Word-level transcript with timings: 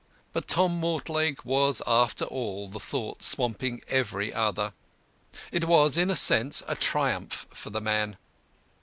But 0.33 0.47
"Tom 0.47 0.79
Mortlake" 0.79 1.45
was, 1.45 1.79
after 1.85 2.25
all, 2.25 2.67
the 2.67 2.79
thought 2.79 3.21
swamping 3.21 3.83
every 3.87 4.33
other. 4.33 4.73
It 5.51 5.65
was, 5.65 5.95
in 5.95 6.09
a 6.09 6.15
sense, 6.15 6.63
a 6.67 6.73
triumph 6.73 7.45
for 7.51 7.69
the 7.69 7.81
man. 7.81 8.17